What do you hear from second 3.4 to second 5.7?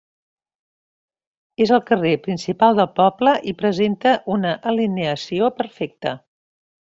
i presenta una alineació